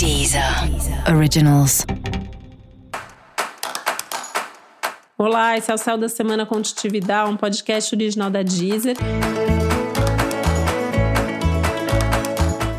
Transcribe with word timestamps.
Deezer 0.00 0.42
Originals. 1.14 1.84
Olá, 5.18 5.58
esse 5.58 5.70
é 5.70 5.74
o 5.74 5.76
Céu 5.76 5.98
da 5.98 6.08
Semana 6.08 6.46
Contitividade, 6.46 7.30
um 7.30 7.36
podcast 7.36 7.94
original 7.94 8.30
da 8.30 8.42
Deezer. 8.42 8.96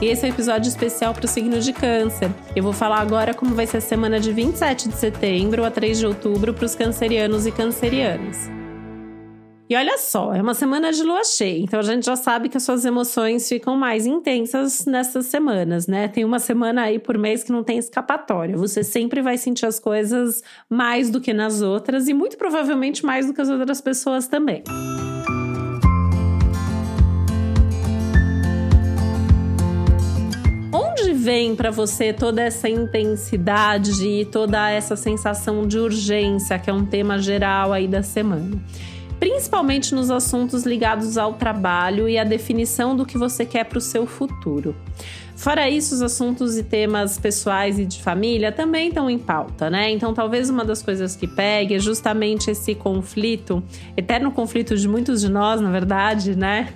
Esse 0.02 0.26
é 0.26 0.29
um 0.29 0.31
episódio 0.34 0.68
especial 0.68 1.13
para 1.13 1.26
o 1.26 1.28
signo 1.28 1.60
de 1.60 1.71
Câncer. 1.71 2.31
Eu 2.55 2.63
vou 2.63 2.73
falar 2.73 3.02
agora 3.02 3.35
como 3.35 3.53
vai 3.53 3.67
ser 3.67 3.77
a 3.77 3.81
semana 3.81 4.19
de 4.19 4.33
27 4.33 4.89
de 4.89 4.95
setembro 4.95 5.63
a 5.63 5.69
3 5.69 5.99
de 5.99 6.07
outubro 6.07 6.55
para 6.55 6.65
os 6.65 6.73
cancerianos 6.73 7.45
e 7.45 7.51
cancerianas. 7.51 8.49
E 9.71 9.75
olha 9.77 9.97
só, 9.97 10.35
é 10.35 10.41
uma 10.41 10.53
semana 10.53 10.91
de 10.91 11.01
lua 11.01 11.23
cheia, 11.23 11.63
então 11.63 11.79
a 11.79 11.83
gente 11.83 12.05
já 12.05 12.17
sabe 12.17 12.49
que 12.49 12.57
as 12.57 12.63
suas 12.63 12.83
emoções 12.83 13.47
ficam 13.47 13.77
mais 13.77 14.05
intensas 14.05 14.85
nessas 14.85 15.27
semanas, 15.27 15.88
né? 15.88 16.09
Tem 16.09 16.25
uma 16.25 16.39
semana 16.39 16.81
aí 16.81 16.99
por 16.99 17.17
mês 17.17 17.41
que 17.41 17.53
não 17.53 17.63
tem 17.63 17.77
escapatória. 17.77 18.57
Você 18.57 18.84
sempre 18.84 19.21
vai 19.21 19.38
sentir 19.38 19.65
as 19.65 19.79
coisas 19.79 20.43
mais 20.70 21.09
do 21.09 21.21
que 21.21 21.31
nas 21.31 21.62
outras 21.62 22.09
e 22.09 22.13
muito 22.13 22.38
provavelmente 22.38 23.05
mais 23.05 23.26
do 23.27 23.34
que 23.34 23.39
as 23.39 23.48
outras 23.48 23.79
pessoas 23.79 24.27
também. 24.27 24.62
Onde 30.73 31.13
vem 31.13 31.55
para 31.55 31.71
você 31.71 32.12
toda 32.12 32.41
essa 32.41 32.67
intensidade 32.67 34.05
e 34.05 34.26
toda 34.26 34.70
essa 34.70 34.98
sensação 34.98 35.65
de 35.65 35.79
urgência, 35.79 36.59
que 36.59 36.70
é 36.70 36.73
um 36.73 36.85
tema 36.85 37.17
geral 37.17 37.71
aí 37.71 37.88
da 37.88 38.03
semana? 38.03 38.59
Principalmente 39.21 39.93
nos 39.93 40.09
assuntos 40.09 40.63
ligados 40.63 41.16
ao 41.16 41.35
trabalho 41.35 42.09
e 42.09 42.17
à 42.17 42.23
definição 42.23 42.95
do 42.95 43.05
que 43.05 43.20
você 43.20 43.45
quer 43.45 43.66
para 43.66 43.77
o 43.77 43.81
seu 43.81 44.07
futuro. 44.07 44.75
Fora 45.35 45.70
isso, 45.70 45.93
os 45.93 46.02
assuntos 46.02 46.57
e 46.57 46.63
temas 46.63 47.20
pessoais 47.20 47.77
e 47.77 47.85
de 47.85 48.02
família 48.02 48.52
também 48.52 48.88
estão 48.88 49.07
em 49.07 49.20
pauta, 49.20 49.70
né? 49.70 49.91
Então, 49.91 50.12
talvez 50.12 50.49
uma 50.49 50.65
das 50.65 50.81
coisas 50.81 51.15
que 51.15 51.27
pegue 51.27 51.76
é 51.76 51.79
justamente 51.79 52.49
esse 52.49 52.73
conflito, 52.73 53.62
eterno 53.96 54.31
conflito 54.31 54.76
de 54.76 54.87
muitos 54.87 55.21
de 55.21 55.29
nós, 55.29 55.62
na 55.62 55.70
verdade, 55.70 56.35
né? 56.35 56.74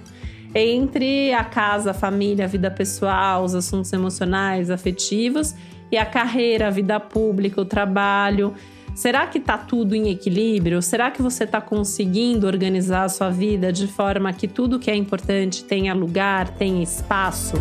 Entre 0.53 1.33
a 1.33 1.43
casa, 1.43 1.91
a 1.91 1.93
família, 1.95 2.45
a 2.45 2.47
vida 2.47 2.69
pessoal, 2.69 3.43
os 3.43 3.55
assuntos 3.55 3.91
emocionais, 3.91 4.69
afetivos 4.69 5.55
e 5.91 5.97
a 5.97 6.05
carreira, 6.05 6.67
a 6.67 6.71
vida 6.71 6.99
pública, 6.99 7.59
o 7.59 7.65
trabalho. 7.65 8.53
Será 8.95 9.27
que 9.27 9.39
está 9.39 9.57
tudo 9.57 9.93
em 9.93 10.09
equilíbrio? 10.09 10.81
Será 10.81 11.11
que 11.11 11.21
você 11.21 11.43
está 11.43 11.59
conseguindo 11.59 12.47
organizar 12.47 13.03
a 13.03 13.09
sua 13.09 13.29
vida 13.29 13.71
de 13.71 13.87
forma 13.87 14.31
que 14.31 14.47
tudo 14.47 14.79
que 14.79 14.89
é 14.89 14.95
importante 14.95 15.65
tenha 15.65 15.93
lugar, 15.93 16.47
tenha 16.51 16.81
espaço? 16.81 17.57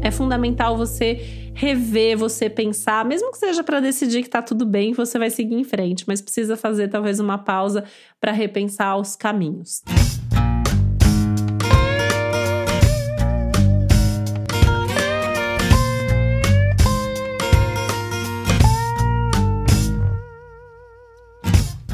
É 0.00 0.10
fundamental 0.10 0.74
você 0.74 1.50
rever, 1.52 2.16
você 2.16 2.48
pensar, 2.48 3.04
mesmo 3.04 3.30
que 3.30 3.36
seja 3.36 3.62
para 3.62 3.78
decidir 3.78 4.22
que 4.22 4.28
está 4.28 4.40
tudo 4.40 4.64
bem, 4.64 4.94
você 4.94 5.18
vai 5.18 5.28
seguir 5.28 5.56
em 5.56 5.64
frente, 5.64 6.04
mas 6.06 6.22
precisa 6.22 6.56
fazer 6.56 6.88
talvez 6.88 7.20
uma 7.20 7.36
pausa 7.36 7.84
para 8.18 8.32
repensar 8.32 8.96
os 8.96 9.16
caminhos. 9.16 9.82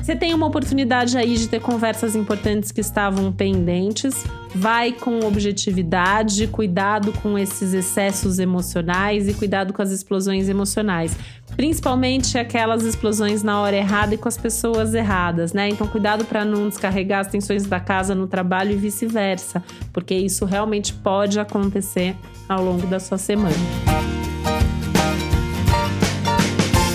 Você 0.05 0.15
tem 0.15 0.35
uma 0.35 0.45
oportunidade 0.45 1.17
aí 1.17 1.35
de 1.35 1.49
ter 1.49 1.63
conversas 1.63 2.15
importantes 2.15 2.71
que 2.71 2.83
estavam 2.83 3.33
pendentes. 3.33 4.23
Vai 4.55 4.93
com 4.93 5.21
objetividade, 5.21 6.47
cuidado 6.47 7.11
com 7.23 7.39
esses 7.39 7.73
excessos 7.73 8.39
emocionais 8.39 9.27
e 9.31 9.33
cuidado 9.33 9.73
com 9.73 9.81
as 9.81 9.91
explosões 9.91 10.47
emocionais. 10.47 11.17
Principalmente 11.57 12.37
aquelas 12.37 12.83
explosões 12.83 13.43
na 13.43 13.59
hora 13.63 13.77
errada 13.77 14.15
e 14.15 14.19
com 14.19 14.29
as 14.29 14.37
pessoas 14.37 14.93
erradas, 14.93 15.55
né? 15.55 15.71
Então, 15.71 15.87
cuidado 15.87 16.27
para 16.27 16.45
não 16.45 16.69
descarregar 16.69 17.21
as 17.21 17.29
tensões 17.29 17.65
da 17.65 17.81
casa 17.81 18.15
no 18.15 18.27
trabalho 18.27 18.73
e 18.73 18.77
vice-versa, 18.77 19.65
porque 19.91 20.15
isso 20.15 20.45
realmente 20.45 20.93
pode 20.93 21.41
acontecer 21.41 22.15
ao 22.47 22.63
longo 22.63 22.87
da 22.87 23.01
sua 23.01 23.17
semana 23.17 23.57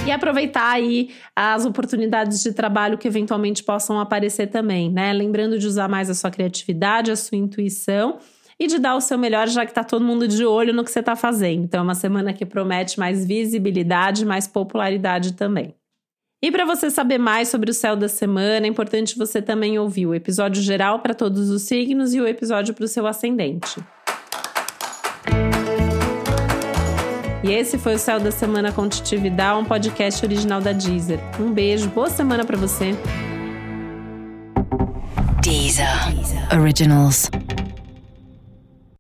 e 0.10 0.12
aproveitar 0.12 0.72
aí 0.72 1.12
as 1.36 1.66
oportunidades 1.66 2.42
de 2.42 2.52
trabalho 2.52 2.98
que 2.98 3.08
eventualmente 3.08 3.64
possam 3.64 4.00
aparecer 4.00 4.48
também, 4.48 4.92
né? 4.92 5.14
Lembrando 5.14 5.58
de 5.58 5.68
usar 5.68 5.88
mais 5.88 6.10
a 6.10 6.16
sua 6.16 6.32
criatividade, 6.32 7.12
a 7.12 7.16
sua 7.16 7.38
intuição 7.38 8.18
e 8.60 8.68
de 8.68 8.78
dar 8.78 8.96
o 8.96 9.02
seu 9.02 9.18
melhor, 9.18 9.48
já 9.48 9.66
que 9.66 9.74
tá 9.74 9.84
todo 9.84 10.04
mundo 10.04 10.28
de 10.28 10.44
olho 10.44 10.74
no 10.74 10.84
que 10.84 10.92
você 10.92 11.02
tá 11.02 11.16
fazendo. 11.16 11.64
Então, 11.64 11.80
é 11.80 11.84
uma 11.84 11.96
semana 11.96 12.34
que 12.34 12.46
promete 12.46 13.00
mais 13.00 13.26
visibilidade, 13.26 14.26
mais 14.26 14.48
popularidade 14.48 15.34
também. 15.34 15.76
E 16.42 16.52
para 16.52 16.66
você 16.66 16.90
saber 16.90 17.18
mais 17.18 17.50
sobre 17.50 17.70
o 17.70 17.74
céu 17.74 17.96
da 17.96 18.08
semana, 18.08 18.66
é 18.66 18.70
importante 18.70 19.18
você 19.18 19.42
também 19.42 19.78
ouvir 19.78 20.08
o 20.08 20.16
episódio 20.16 20.62
geral 20.62 21.00
para 21.00 21.14
todos 21.14 21.50
os 21.50 21.64
signos 21.64 22.14
e 22.14 22.20
o 22.20 22.28
episódio 22.28 22.74
para 22.74 22.86
o 22.86 22.88
seu 22.88 23.06
ascendente. 23.06 23.80
E 27.44 27.52
esse 27.52 27.78
foi 27.78 27.96
o 27.96 28.00
Céu 28.00 28.20
da 28.20 28.32
Semana 28.32 28.72
com 28.72 28.88
Titividade, 28.90 29.60
um 29.60 29.66
podcast 29.66 30.26
original 30.26 30.60
da 30.60 30.74
Deezer. 30.74 31.20
Um 31.40 31.52
beijo, 31.52 31.88
boa 31.90 32.10
semana 32.10 32.44
para 32.44 32.58
você. 32.58 32.94
Deezer. 35.42 35.88
Originals. 36.54 37.30